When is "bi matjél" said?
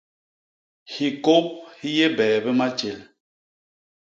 2.43-2.99